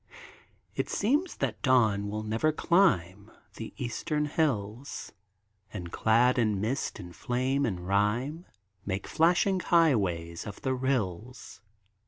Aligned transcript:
It 0.73 0.89
seems 0.89 1.35
that 1.35 1.61
dawn 1.61 2.07
will 2.09 2.23
never 2.23 2.51
climb 2.51 3.29
The 3.57 3.71
eastern 3.77 4.25
hills; 4.25 5.11
And, 5.71 5.91
clad 5.91 6.39
in 6.39 6.59
mist 6.59 6.97
and 6.99 7.15
flame 7.15 7.67
and 7.67 7.85
rime, 7.87 8.47
Make 8.83 9.05
flashing 9.05 9.59
highways 9.59 10.47
of 10.47 10.59
the 10.63 10.73
rills. 10.73 11.61